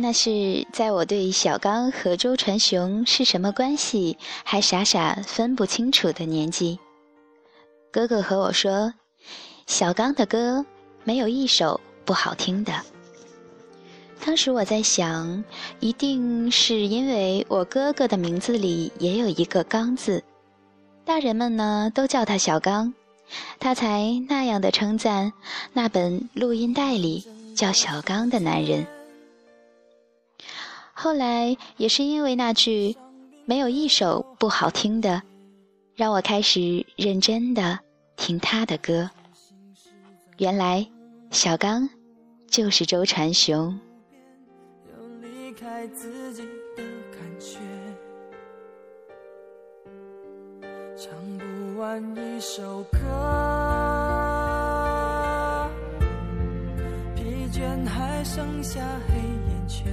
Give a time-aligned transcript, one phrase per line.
[0.00, 6.78] 那是在我对小刚和周传雄是什么关系还傻傻分不清楚的年纪。
[7.92, 8.94] 哥哥和我说，
[9.66, 10.64] 小刚的歌
[11.04, 12.72] 没有一首不好听的。
[14.24, 15.44] 当时我在想，
[15.80, 20.22] 一定是因为我哥哥的名字里也有一个“刚”字，
[21.04, 22.94] 大人们呢都叫他小刚，
[23.58, 25.32] 他才那样的称赞
[25.72, 27.26] 那本录音带里
[27.56, 28.86] 叫小刚的男人。
[31.02, 32.94] 后来也是因为那句
[33.48, 35.22] “没有一首不好听的”，
[35.96, 37.78] 让我开始认真的
[38.18, 39.08] 听他的歌。
[40.36, 40.86] 原来，
[41.30, 41.88] 小刚
[42.48, 43.80] 就是周传雄。
[45.58, 46.42] 开自己
[46.76, 47.58] 的感觉，
[50.96, 52.98] 唱不完一首歌，
[57.14, 57.22] 疲
[57.52, 59.92] 倦还剩下黑眼圈，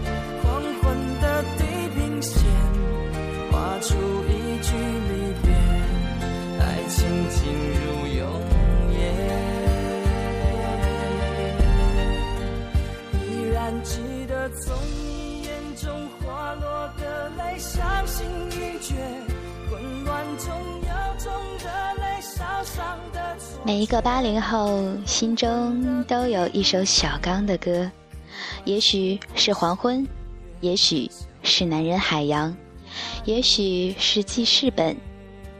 [23.63, 27.89] 每一个八零后心中都有一首小刚的歌，
[28.65, 30.05] 也许是黄昏，
[30.61, 31.09] 也许
[31.43, 32.55] 是男人海洋，
[33.23, 34.97] 也许是记事本，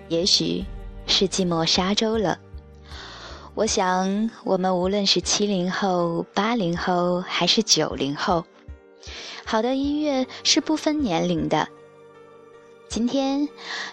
[0.09, 0.65] 也许
[1.05, 2.39] 是寂寞沙洲了。
[3.53, 8.43] 我想，我们无论是七零后、八零后还是九零后，
[9.45, 11.67] 好的音乐是不分年龄的。
[12.89, 13.47] 今天，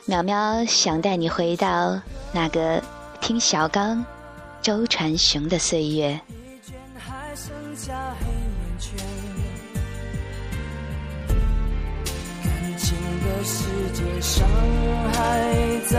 [0.06, 2.00] 苗苗想带你回到
[2.32, 2.82] 那个
[3.20, 4.04] 听小刚、
[4.62, 6.18] 周传雄的岁月。
[12.42, 14.48] 感情的世界，伤
[15.12, 15.18] 害
[15.90, 15.94] 在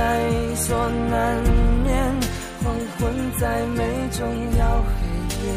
[0.56, 1.38] 所难
[1.84, 2.16] 免，
[2.64, 4.28] 黄昏再美，终
[4.58, 4.90] 要黑
[5.36, 5.48] 夜。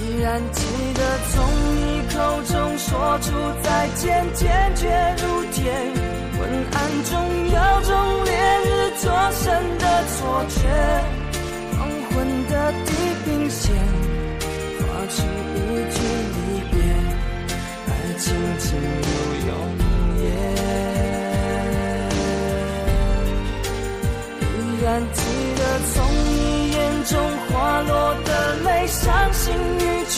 [0.00, 0.60] 依然记
[0.94, 1.00] 得
[1.30, 1.34] 从
[1.76, 1.84] 你。
[2.14, 4.86] 口中说出再见，坚决
[5.20, 5.72] 如铁。
[6.36, 6.40] 昏
[6.72, 7.12] 暗中
[7.48, 7.90] 有种
[8.24, 8.30] 烈
[8.64, 8.68] 日
[9.00, 9.44] 灼身
[9.78, 10.14] 的错
[10.48, 10.58] 觉。
[11.76, 11.78] 黄
[12.10, 12.12] 昏
[12.48, 12.52] 的
[12.84, 12.88] 地
[13.24, 13.62] 平线，
[14.78, 15.96] 划出一句
[16.34, 16.38] 离
[16.70, 16.74] 别。
[17.86, 18.24] 爱情
[18.58, 18.64] 进
[19.04, 19.06] 入
[19.46, 19.50] 永
[20.22, 20.24] 夜。
[24.42, 25.18] 依然记
[25.56, 25.60] 得
[25.92, 25.94] 从
[26.26, 26.36] 你
[26.72, 27.12] 眼中
[27.48, 27.52] 滑
[27.82, 27.92] 落
[28.24, 28.30] 的
[28.64, 29.42] 泪，伤心
[29.78, 30.16] 欲绝。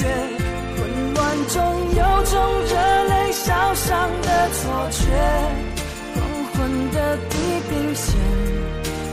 [1.14, 1.18] 乱
[1.48, 1.54] 中
[1.94, 2.34] 有种
[2.64, 2.74] 热
[3.04, 4.60] 泪烧伤的错
[4.90, 5.00] 觉，
[6.92, 7.36] 的地
[7.68, 8.14] 平线，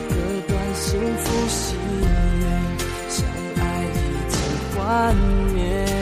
[0.10, 0.16] 割
[0.48, 2.46] 断幸福喜悦，
[3.10, 3.26] 相
[3.58, 3.96] 爱已
[4.30, 4.36] 经
[4.76, 5.16] 幻
[5.54, 5.93] 灭。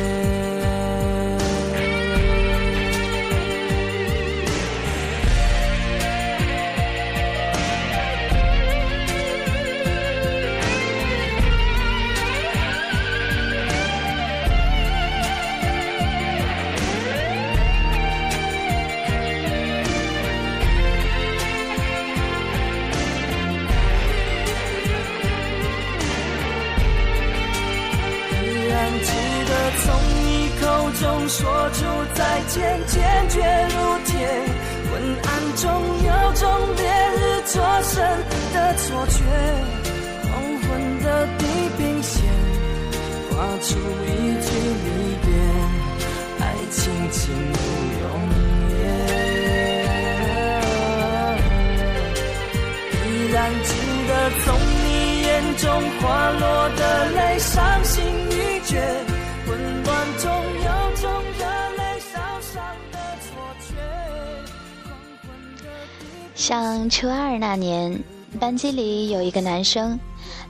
[66.51, 67.97] 上初二那年，
[68.37, 69.97] 班级里有一个男生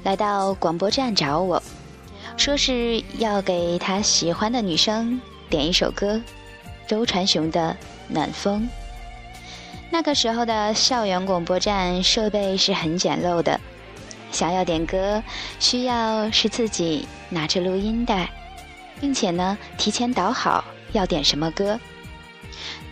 [0.02, 1.62] 来到广播站找我，
[2.36, 6.20] 说是要给他喜欢的女生点一首歌，
[6.88, 7.78] 周传雄的
[8.12, 8.64] 《暖风》。
[9.92, 13.60] 那个时候的校园广播站设备是很简陋的，
[14.32, 15.22] 想要点歌，
[15.60, 18.28] 需要是自己拿着录音带。
[19.00, 21.80] 并且呢，提前导好，要点什么歌，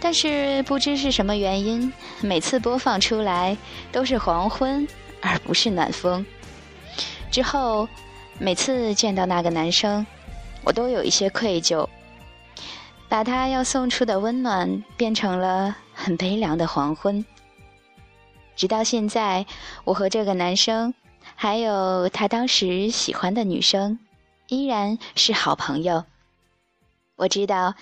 [0.02, 1.92] 但是不知是什么原因，
[2.22, 3.58] 每次播放出来
[3.92, 4.88] 都是黄昏，
[5.22, 6.26] 而不是暖风。
[7.30, 7.88] 之后，
[8.40, 10.06] 每次见到那个男生，
[10.64, 11.88] 我都有一些愧疚，
[13.10, 17.24] 把他要送出的温暖变成了很悲凉的黄昏。
[18.56, 19.46] 直到现在，
[19.84, 20.94] 我和这个男生，
[21.36, 24.00] 还有他当时喜欢的女生，
[24.48, 26.06] 依然是好朋友。
[27.20, 27.76] 我知道，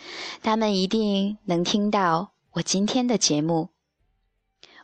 [0.44, 3.70] 他们一定能听到我今天的节目。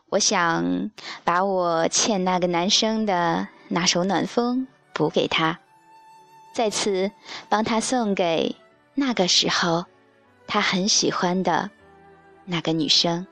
[0.09, 0.91] 我想
[1.23, 3.49] 把我欠那个男生的。
[3.69, 5.59] 那首暖风补给他，
[6.53, 7.09] 再次
[7.49, 8.55] 帮他送给
[8.93, 9.85] 那个时候
[10.45, 11.71] 他很喜欢的
[12.45, 13.25] 那个女生。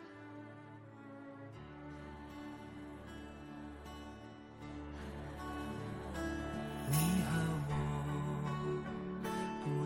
[6.89, 7.39] 你和
[9.79, 9.85] 我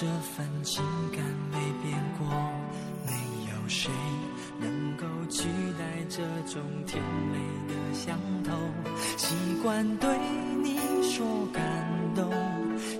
[0.00, 0.80] 这份情
[1.10, 2.28] 感没变过，
[3.04, 3.12] 没
[3.50, 3.90] 有谁
[4.60, 7.02] 能够取代这种甜
[7.32, 8.52] 美的相投。
[9.16, 10.08] 习惯对
[10.62, 11.64] 你说感
[12.14, 12.30] 动，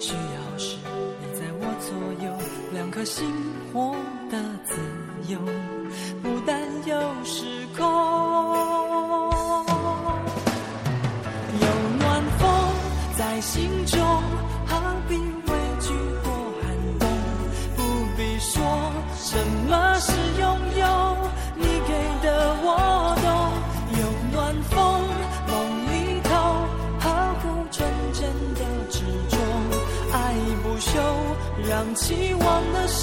[0.00, 0.76] 需要时
[1.20, 2.36] 你在我左右，
[2.72, 3.24] 两颗心
[3.72, 3.94] 活
[4.28, 4.74] 得自
[5.32, 5.38] 由，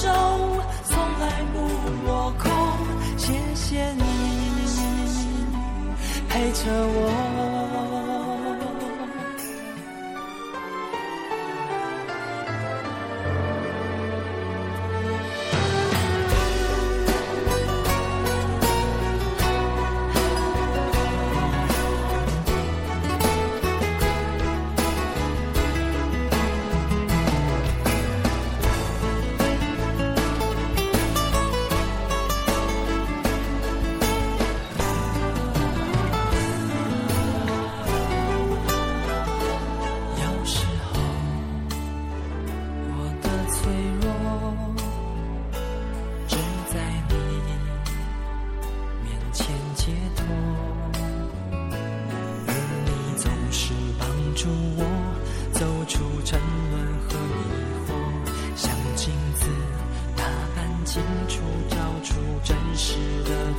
[0.06, 0.12] 手
[0.84, 1.58] 从来不
[2.06, 2.52] 落空，
[3.18, 4.04] 谢谢你
[6.30, 7.25] 陪着我。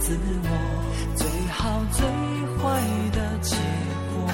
[0.06, 0.50] 自我
[1.16, 2.06] 最好最
[2.58, 2.80] 坏
[3.10, 3.56] 的结
[4.14, 4.30] 果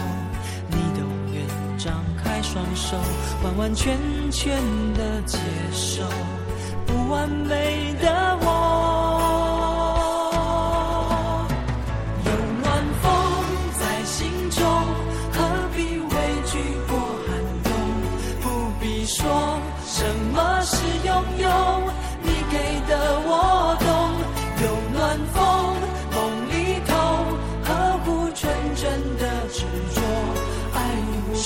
[0.68, 1.00] 你都
[1.32, 2.94] 愿张开双手
[3.42, 3.96] 完完全
[4.30, 4.54] 全
[4.92, 5.38] 的接
[5.72, 6.04] 受
[6.86, 8.61] 不完美的我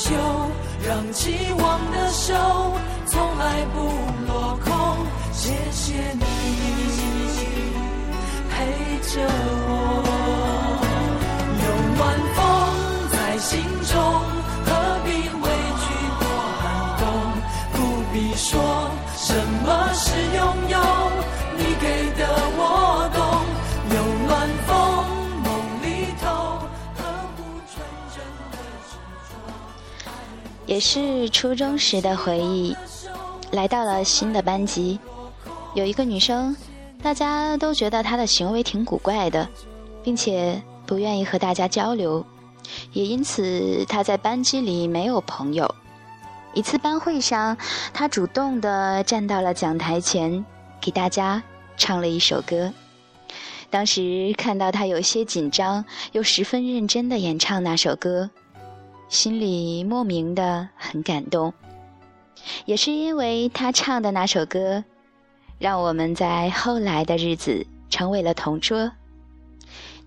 [0.08, 0.10] 就。
[0.86, 2.32] 让期望的手
[3.06, 3.78] 从来不
[4.28, 4.70] 落空，
[5.32, 6.25] 谢谢你
[8.48, 8.54] 陪
[9.02, 9.14] 着
[9.66, 9.68] 我。
[11.64, 12.00] 有暖
[12.36, 12.38] 风
[13.10, 13.58] 在心
[13.90, 13.94] 中，
[14.64, 14.68] 何
[15.04, 15.08] 必
[15.42, 15.44] 畏
[15.82, 15.84] 惧
[16.20, 16.22] 过
[16.60, 16.62] 寒
[17.00, 17.02] 冬？
[17.72, 17.75] 不
[18.12, 18.52] 必说
[19.16, 19.28] 什
[19.64, 19.66] 么
[30.76, 32.76] 也是初中时的回忆，
[33.52, 35.00] 来到了新的班级，
[35.73, 36.54] 有一个女生，
[37.02, 39.49] 大家都觉得她的行为挺古怪的，
[40.04, 42.23] 并且不愿意和大家交流，
[42.92, 45.75] 也因此她在班级里没有朋友。
[46.52, 47.56] 一次班会上，
[47.95, 50.45] 她主动的站到了讲台前，
[50.78, 51.42] 给大家
[51.78, 52.71] 唱了一首歌。
[53.71, 58.28] 当时看到她有些紧张，又十分认真的演唱那首歌。
[59.08, 61.54] 心里莫名的很感动，
[62.64, 64.84] 也是因为他唱的那首歌，
[65.58, 68.90] 让我们在后来的日子成为了同桌。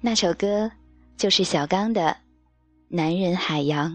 [0.02, 0.72] 那首歌
[1.18, 2.02] 就是小刚的
[2.90, 3.94] 《男人海洋》。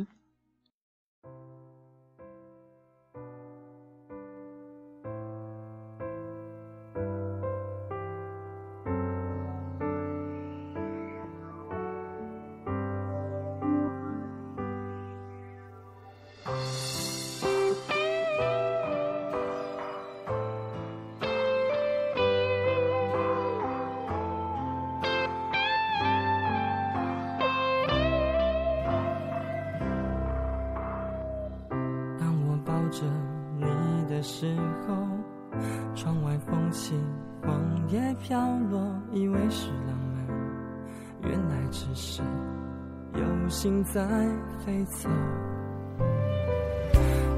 [44.87, 45.09] 走。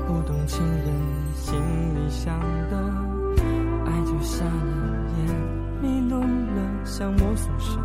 [0.07, 0.87] 不懂情人
[1.35, 1.55] 心
[1.95, 2.39] 里想
[2.71, 2.77] 的，
[3.85, 4.51] 爱就瞎了
[5.19, 5.27] 眼，
[5.83, 7.85] 迷路了，想摸索什么，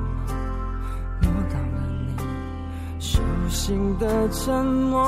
[1.22, 2.15] 摸到了你
[3.00, 5.03] 手心的沉默。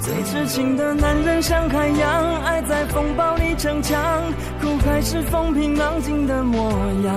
[0.00, 4.22] 最痴情的男人像海洋，爱在风暴里逞强，
[4.60, 6.70] 苦海是风平浪静的模
[7.04, 7.16] 样。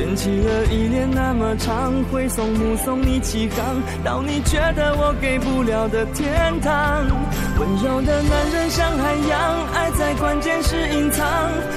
[0.00, 7.04] 卷起了依恋那么长，挥送目送你起航，到你觉得我给不了的天堂。
[7.58, 11.26] 温柔的男人像海洋，爱在关键时隐藏，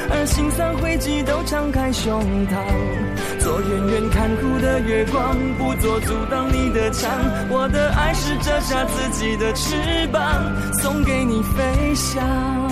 [0.10, 2.64] 而心酸汇集都敞开胸膛。
[3.42, 7.12] 做远远看哭的月光，不做阻挡你的墙。
[7.50, 10.24] 我的爱是折下自己的翅膀，
[10.82, 12.63] 送给你飞翔。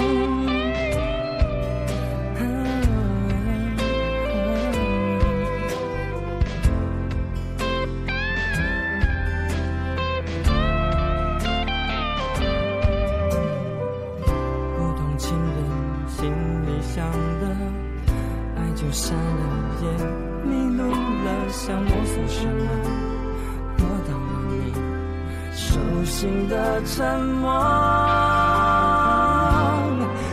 [26.86, 27.51] 沉默。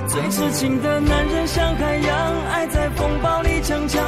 [0.07, 2.17] 最痴情的男人像海洋，
[2.51, 4.03] 爱在风暴里逞强，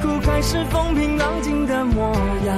[0.00, 2.12] 苦海是风平浪静的模
[2.46, 2.56] 样。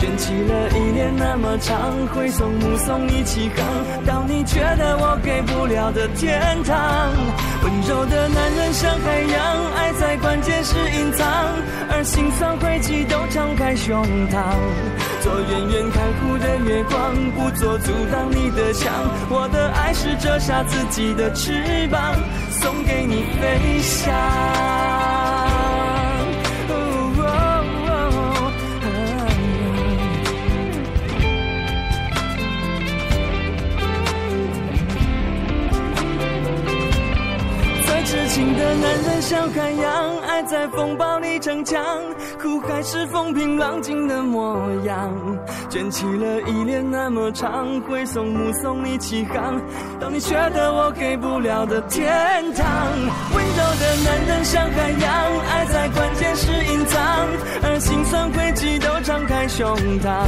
[0.00, 3.66] 卷起了依恋那么长，挥送目送你起航，
[4.06, 6.76] 到你觉得我给不了的天堂。
[7.62, 11.26] 温柔的男人像海洋，爱在关键时隐藏，
[11.90, 14.56] 而心酸汇集都敞开胸膛。
[15.22, 18.92] 做远远看护的月光，不做阻挡你的墙。
[19.28, 21.52] 我的爱是折下自己的翅
[21.88, 22.14] 膀，
[22.50, 24.14] 送给你飞翔。
[38.32, 41.82] 情的男人像海洋，爱在风暴里逞强，
[42.42, 45.10] 苦还是风平浪静的模样。
[45.68, 49.60] 卷起了依恋那么长，挥送目送你起航，
[50.00, 52.02] 到你觉得我给不了的天
[52.54, 52.66] 堂。
[53.34, 57.28] 温柔的男人像海洋，爱在关键时隐藏，
[57.62, 60.26] 而心酸汇集都敞开胸膛。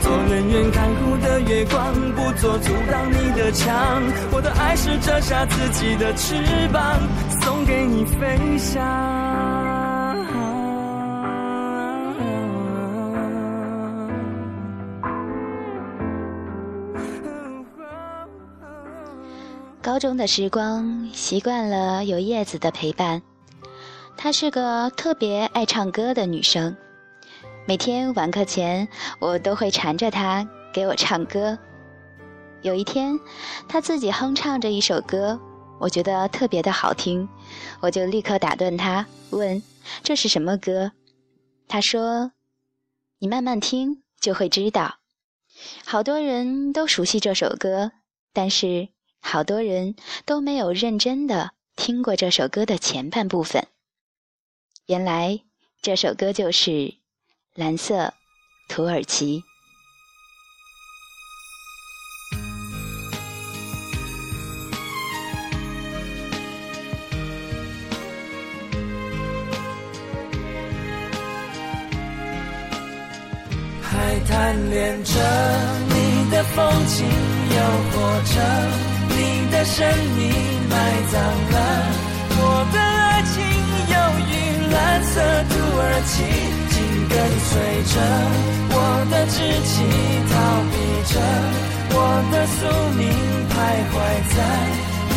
[0.00, 4.02] 做远远看护的月光，不做阻挡你的墙。
[4.32, 6.34] 我的爱是折下自己的翅
[6.72, 6.98] 膀，
[7.42, 9.27] 送给你飞翔。
[19.88, 23.22] 高中的时光，习惯了有叶子的陪伴。
[24.18, 26.76] 她是个特别爱唱歌的女生。
[27.66, 28.86] 每天晚课前，
[29.18, 31.58] 我都会缠着她给我唱歌。
[32.60, 33.18] 有一天，
[33.66, 35.40] 她自己哼唱着一首歌，
[35.80, 37.26] 我觉得特别的好听，
[37.80, 39.62] 我就立刻打断她，问
[40.04, 40.92] ：“这是什么歌？”
[41.66, 42.32] 她说
[43.20, 44.96] ：“你慢慢听就会知道。”
[45.86, 47.92] 好多人都熟悉这首歌，
[48.34, 48.90] 但是
[49.20, 53.66] 好多人都没有认真的听过这首歌的前半部分。
[54.86, 55.40] 原来
[55.82, 56.98] 这首歌就是。
[57.58, 58.14] 蓝色
[58.68, 59.42] 土耳其。
[73.82, 75.12] 还贪恋着
[75.88, 77.56] 你的风情，诱
[77.90, 77.96] 惑
[78.36, 79.76] 着你的神
[80.16, 80.20] 秘，
[80.68, 80.74] 埋
[81.10, 81.20] 葬
[81.52, 81.56] 了
[82.40, 83.36] 我的爱情，
[83.92, 83.96] 忧
[84.28, 84.32] 郁
[84.72, 85.14] 蓝色
[85.50, 86.12] 土耳其。
[86.70, 86.76] 紧
[87.08, 87.14] 跟
[87.48, 87.50] 随
[87.90, 87.94] 着
[88.70, 88.74] 我
[89.10, 89.34] 的志
[89.66, 89.74] 气，
[90.30, 90.32] 逃
[90.70, 90.74] 避
[91.12, 91.14] 着
[91.90, 91.96] 我
[92.30, 92.58] 的宿
[92.96, 93.00] 命，
[93.50, 93.52] 徘
[93.90, 93.94] 徊
[94.34, 94.36] 在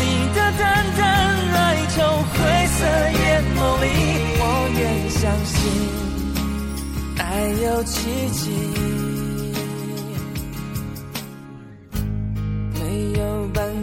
[0.34, 0.60] 的淡
[0.98, 1.00] 淡
[1.54, 1.56] 哀
[1.94, 1.96] 愁
[2.32, 2.34] 灰
[2.66, 2.78] 色
[3.20, 3.22] 眼
[3.54, 3.84] 眸里。
[4.40, 4.42] 我
[4.76, 4.80] 愿
[5.10, 5.54] 相信
[7.18, 7.22] 爱
[7.62, 7.94] 有奇
[8.32, 8.42] 迹，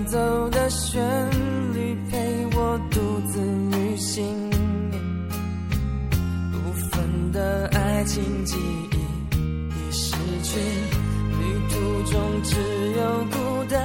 [0.09, 0.99] 走的旋
[1.71, 2.17] 律陪
[2.55, 3.39] 我独自
[3.77, 4.49] 旅行。
[6.51, 12.55] 部分的爱情记忆已失去，旅途中只
[12.97, 13.79] 有孤单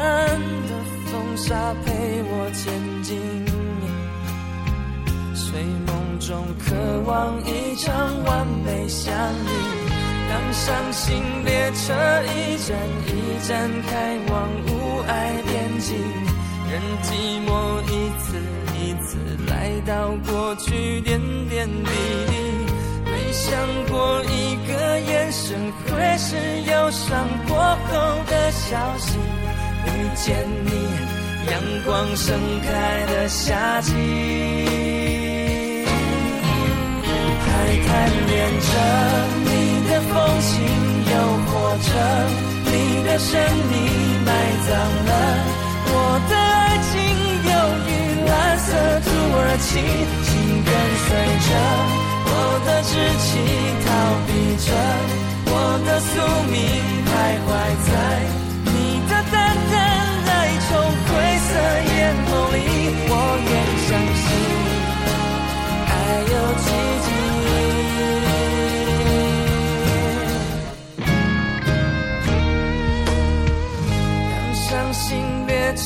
[0.67, 0.73] 的
[1.13, 3.21] 风沙陪我前进。
[5.35, 6.75] 睡梦中渴
[7.07, 9.53] 望一场完美相遇，
[10.31, 11.93] 当伤心列车
[12.25, 12.79] 一站
[13.09, 15.13] 一站开往无爱
[15.43, 15.97] 边边境，
[16.71, 17.13] 任寂
[17.47, 17.51] 寞
[17.85, 18.25] 一次
[18.81, 19.53] 一次来
[19.87, 19.93] 到
[20.27, 21.91] 过去点点滴
[22.27, 22.33] 滴，
[23.05, 23.45] 没想
[23.91, 27.93] 过一个眼神会是忧伤过后
[28.31, 29.19] 的消息。
[29.87, 30.71] 遇见你，
[31.51, 33.93] 阳光盛开的夏季，
[37.45, 37.47] 还
[37.87, 37.91] 贪
[38.27, 38.69] 恋着
[39.45, 39.49] 你
[39.91, 40.51] 的风情，
[41.11, 41.13] 诱
[41.45, 41.87] 惑着
[42.65, 42.73] 你
[43.05, 43.31] 的神
[43.69, 43.73] 秘，
[44.25, 44.29] 埋
[44.67, 44.73] 葬
[45.05, 45.13] 了。
[45.97, 45.99] 我
[46.29, 46.93] 的爱情
[47.47, 47.55] 忧
[47.87, 47.91] 郁
[48.27, 48.67] 蓝色
[49.07, 49.07] 土
[49.39, 49.79] 耳其，
[50.27, 50.29] 紧
[50.67, 50.69] 跟
[51.07, 51.09] 随
[51.47, 51.49] 着
[52.27, 52.31] 我
[52.67, 52.91] 的志
[53.23, 53.31] 气，
[53.87, 53.89] 逃
[54.27, 54.29] 避
[54.67, 54.69] 着
[55.47, 55.53] 我
[55.87, 56.13] 的宿
[56.51, 56.59] 命，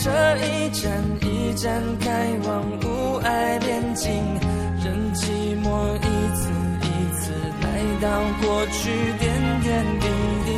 [0.00, 4.12] 车一站一站开往无爱边境，
[4.84, 5.26] 任寂
[5.60, 6.50] 寞一次
[6.82, 6.86] 一
[7.18, 7.66] 次来
[8.00, 8.08] 到
[8.40, 10.06] 过去点点滴
[10.44, 10.48] 滴。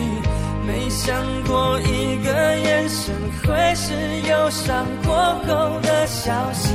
[0.67, 3.95] 没想过一个眼神会是
[4.29, 5.17] 忧伤过
[5.47, 6.75] 后的消息。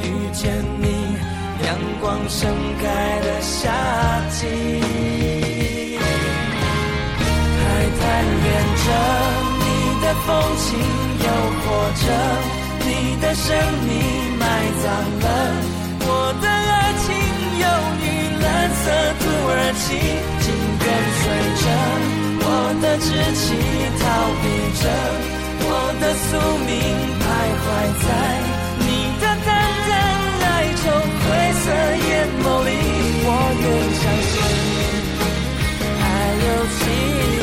[0.00, 0.86] 遇见你，
[1.66, 2.48] 阳光盛
[2.80, 3.72] 开的夏
[4.30, 4.46] 季，
[7.58, 7.66] 还
[7.98, 8.46] 贪恋
[8.84, 8.86] 着
[9.58, 9.66] 你
[10.00, 10.28] 的风
[10.58, 10.78] 情。
[11.18, 11.26] 诱
[13.28, 13.54] 的生
[13.86, 13.92] 命，
[14.38, 14.42] 埋
[14.82, 14.88] 葬
[15.20, 15.26] 了
[16.00, 16.08] 我
[16.40, 17.12] 的爱情，
[17.60, 17.64] 忧
[18.00, 18.04] 郁
[18.40, 18.82] 蓝色
[19.20, 19.52] 土耳
[19.84, 19.84] 其，
[20.40, 20.46] 紧
[20.80, 20.88] 跟
[21.20, 21.22] 随
[21.60, 21.64] 着
[22.40, 22.48] 我
[22.80, 23.44] 的志气，
[24.00, 24.02] 逃
[24.40, 24.44] 避
[24.80, 24.82] 着
[25.60, 26.30] 我的宿
[26.64, 26.72] 命，
[27.20, 27.22] 徘
[27.60, 27.68] 徊
[28.00, 28.08] 在
[28.80, 29.46] 你的淡
[29.88, 29.92] 淡
[30.48, 30.82] 哀愁
[31.20, 31.64] 灰色
[32.08, 32.10] 眼
[32.40, 32.70] 眸里，
[33.26, 33.28] 我
[33.60, 33.64] 愿
[34.00, 34.32] 相信
[36.00, 36.02] 爱
[36.46, 37.37] 有奇。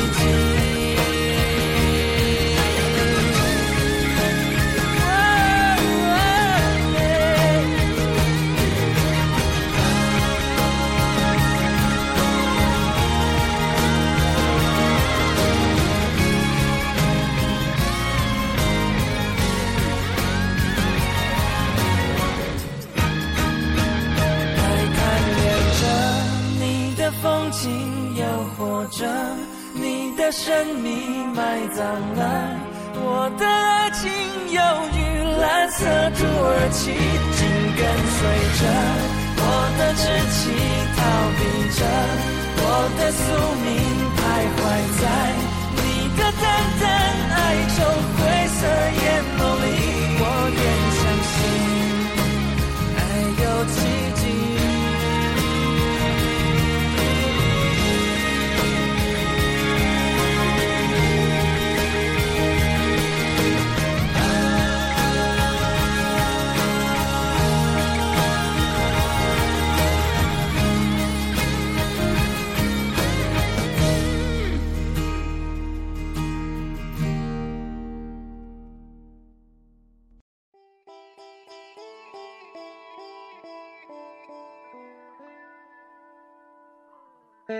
[27.46, 28.26] 风景，诱
[28.58, 29.06] 惑着
[29.74, 32.58] 你的生命埋葬了
[32.96, 34.10] 我的爱情，
[34.50, 34.62] 犹
[34.94, 34.98] 如
[35.40, 35.86] 蓝色
[36.18, 37.46] 土耳其，紧
[37.78, 37.86] 跟
[38.18, 38.20] 随
[38.60, 38.66] 着
[39.38, 39.42] 我
[39.78, 40.02] 的志
[40.34, 40.42] 气，
[40.98, 41.00] 逃
[41.38, 41.40] 避
[41.78, 41.80] 着
[42.58, 42.66] 我
[42.98, 43.24] 的宿
[43.62, 43.68] 命，
[44.18, 44.20] 徘
[44.58, 44.60] 徊
[45.02, 45.04] 在
[45.76, 45.78] 你
[46.18, 46.44] 的淡
[46.82, 46.84] 淡
[47.30, 47.38] 哀
[47.76, 47.78] 愁
[48.18, 48.20] 灰
[48.58, 48.60] 色
[49.04, 49.06] 眼
[49.38, 49.66] 眸里，
[50.18, 50.60] 我愿
[50.98, 51.38] 相信
[52.98, 53.00] 爱
[53.44, 53.46] 有
[87.48, 87.54] 走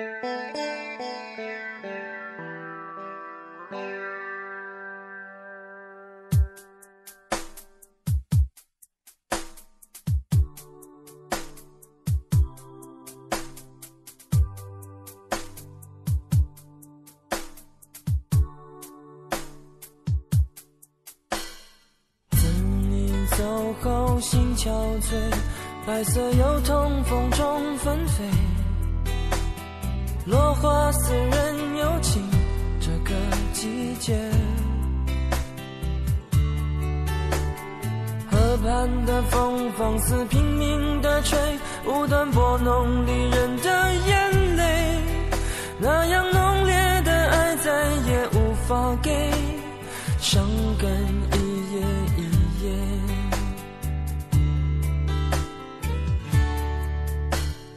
[23.82, 24.06] 后。
[24.22, 24.72] 心憔
[25.02, 25.12] 悴，
[25.86, 28.24] 白色油桐风中纷飞，
[30.26, 32.24] 落花似人有情，
[32.80, 33.14] 这个
[33.54, 34.18] 季节。
[38.32, 41.38] 河畔的风放肆拼命的吹，
[41.86, 45.00] 无端拨弄离人的眼泪，
[45.78, 47.72] 那样浓烈的爱再
[48.08, 49.32] 也无法给，
[50.20, 50.44] 伤
[50.80, 51.16] 根。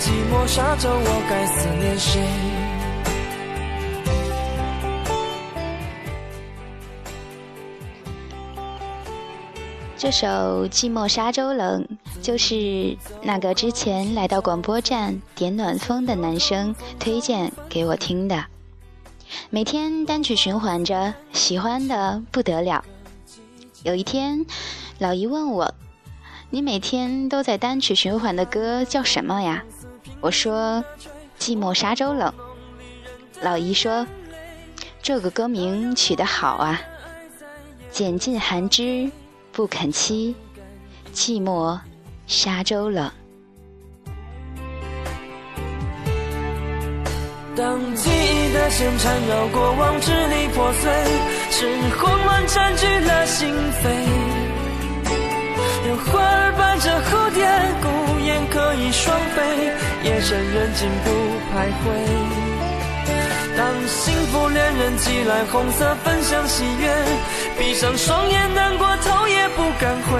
[0.00, 2.22] 寂寞沙洲，我该思念谁？
[9.96, 10.28] 这首
[10.68, 11.84] 《寂寞沙洲冷》
[12.22, 18.44] 就是那个之前来到广播站点暖风的男生推荐给我听的，
[19.50, 22.84] 每天单曲循环着，喜欢的不得了。
[23.82, 24.46] 有一天，
[24.98, 25.74] 老姨问我
[26.50, 29.64] ：“你每天都在单曲循环的歌叫什么呀？”
[30.20, 30.84] 我说
[31.38, 32.32] ：“寂寞沙洲冷。”
[33.40, 34.06] 老姨说
[35.02, 36.80] ：“这个歌名取得好啊，
[37.90, 39.10] 拣尽寒枝。”
[39.50, 40.32] 不肯栖，
[41.12, 41.76] 寂寞
[42.28, 43.10] 沙洲冷。
[47.56, 50.92] 当记忆的线缠绕过往，支离破碎，
[51.50, 53.52] 是慌乱占据了心
[53.82, 54.47] 扉。
[55.86, 57.46] 有花儿伴着蝴蝶，
[57.80, 59.36] 孤雁可以双飞，
[60.02, 61.10] 夜深人静不
[61.52, 61.86] 徘徊。
[63.56, 66.88] 当幸福恋人寄来红色分享喜悦，
[67.58, 70.18] 闭上双眼难过头也不敢回，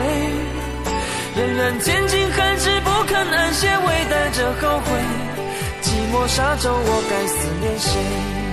[1.37, 4.91] 仍然坚尽寒枝不肯安歇，微带着后悔。
[5.83, 8.48] 寂寞沙洲，我该思念谁？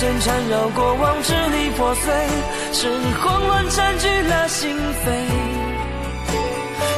[0.00, 2.10] 线缠绕过往，支离破碎，
[2.72, 2.88] 是
[3.20, 5.12] 慌乱占据了心扉。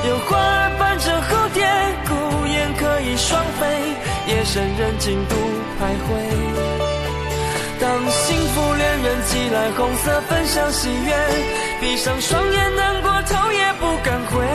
[0.06, 1.66] 有花儿伴着蝴蝶，
[2.06, 3.66] 孤雁可以双飞，
[4.28, 5.34] 夜深人静独
[5.80, 6.14] 徘徊。
[7.80, 11.12] 当幸福恋人寄来红色分享喜悦，
[11.80, 14.46] 闭上双眼难过头也不敢回，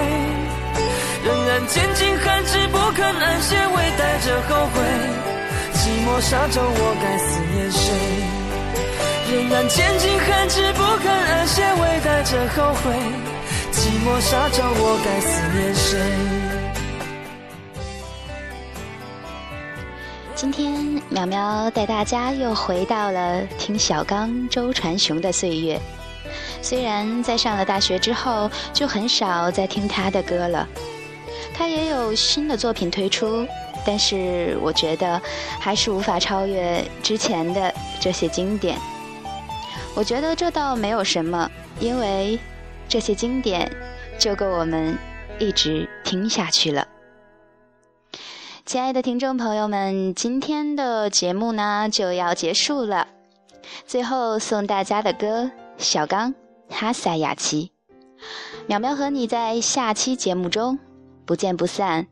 [1.25, 4.79] 仍然坚尽寒枝不肯安歇，微带着后悔。
[5.97, 7.91] 寂寞沙洲，我该思念谁？
[9.33, 12.93] 仍然坚尽寒枝不肯安歇，微带着后悔。
[13.71, 15.97] 寂寞沙洲，我该思念谁？
[20.35, 25.81] 今天苗苗带大家又回到了听小刚、周传雄的岁月。
[26.61, 30.67] 虽然在上了大学之后，就很少再听他的歌了。
[31.55, 33.47] 他也有新的作品推出，
[33.87, 35.21] 但是我觉得
[35.61, 38.77] 还是无法超越之前的这些经典。
[39.95, 42.37] 我觉得这倒没有什么，因为
[42.89, 43.71] 这些经典
[44.19, 44.97] 就够我们
[45.39, 46.85] 一直听下去了。
[48.65, 53.07] 亲爱的听众朋友们，今天的节目呢就要结束了，
[53.85, 56.33] 最后送大家的歌，小刚
[56.69, 57.71] 《哈萨雅琪》，
[58.69, 60.77] 淼淼和你在下期节目中
[61.25, 62.07] 不见不散。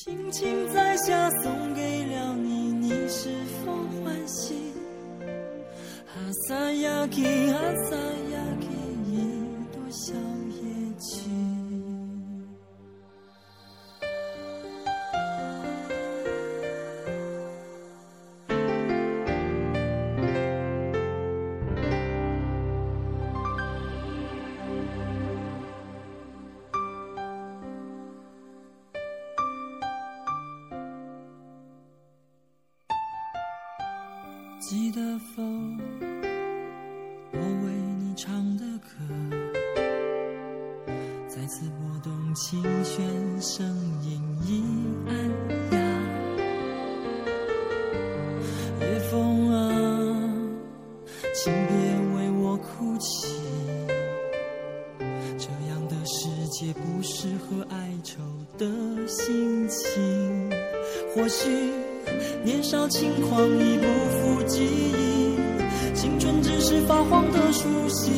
[0.00, 3.30] 轻轻摘下，送给了你，你是
[3.64, 3.72] 否
[4.04, 4.54] 欢喜？
[6.06, 7.58] 哈萨雅琪，哈
[7.90, 7.96] 萨
[61.28, 61.72] 心。
[62.42, 65.36] 年少轻狂已不复记忆，
[65.94, 68.12] 青春只是发黄的书信，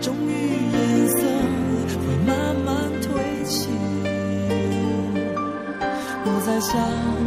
[0.00, 0.32] 终于
[0.72, 1.18] 颜色
[1.88, 3.06] 会慢慢褪
[3.48, 3.68] 去。
[6.24, 7.17] 我在想。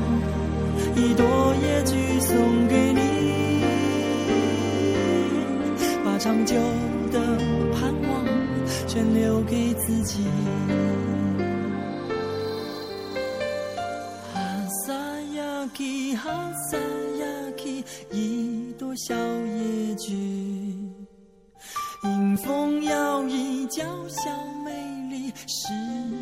[25.11, 25.67] 美丽，使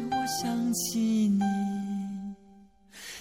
[0.10, 1.43] 我想起你。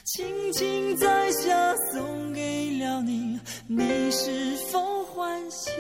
[0.05, 5.71] 轻轻摘下，送给了你，你是否欢喜？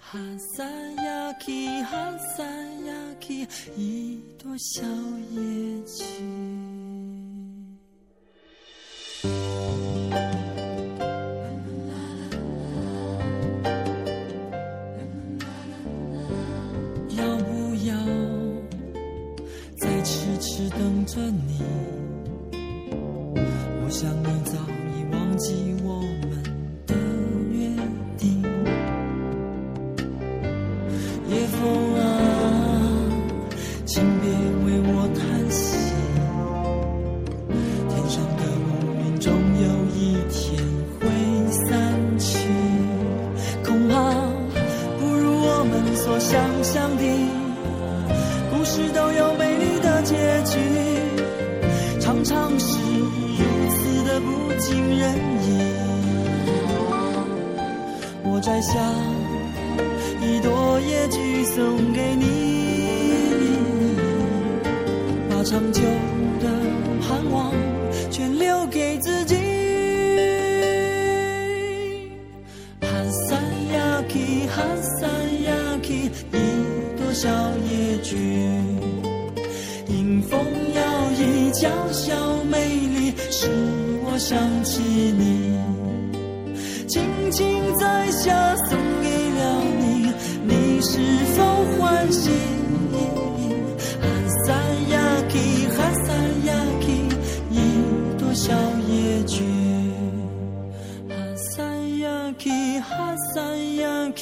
[0.00, 0.18] 哈
[0.56, 3.46] 萨雅琪，哈萨雅琪，
[3.76, 4.82] 一朵小
[5.30, 5.40] 野
[5.86, 6.79] 菊。
[21.10, 21.79] 着你？
[58.50, 58.80] 摘下
[60.20, 62.24] 一朵野菊送给你，
[65.28, 65.80] 把长久
[66.40, 66.48] 的
[67.00, 67.52] 盼望
[68.10, 69.36] 全留给自己。
[72.80, 72.88] 哈
[73.28, 73.36] 萨
[73.72, 74.64] 雅琪，哈
[74.98, 75.06] 萨
[75.46, 76.36] 雅琪，一
[76.98, 77.28] 朵小
[77.70, 78.16] 野菊，
[79.86, 80.40] 迎风
[80.74, 80.82] 摇
[81.14, 83.48] 曳，娇小美丽，使
[84.02, 84.82] 我想起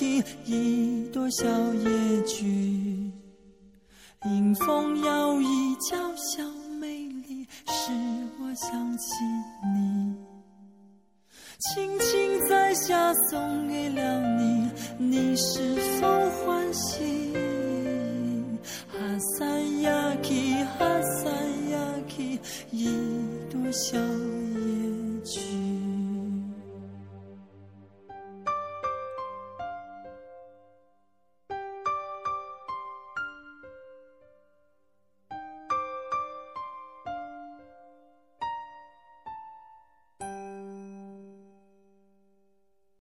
[0.05, 3.11] 一朵小野菊
[4.25, 6.43] 迎风摇曳，娇小
[6.81, 6.87] 美
[7.27, 7.93] 丽，使
[8.41, 9.05] 我想起
[9.75, 10.15] 你。
[11.61, 14.71] 轻轻摘下，送给了你。
[14.99, 17.33] 你是否欢喜？
[18.89, 18.99] 哈
[19.37, 22.39] 三呀，咳，哈三呀，咳，
[22.71, 22.89] 一
[23.51, 25.68] 朵小野菊。